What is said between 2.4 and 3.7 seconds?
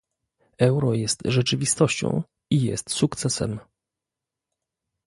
i jest sukcesem